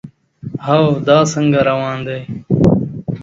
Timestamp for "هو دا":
0.65-1.17